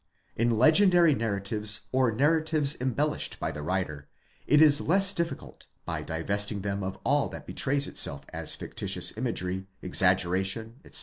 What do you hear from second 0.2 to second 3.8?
In legendary narratives, or narratives embellished by the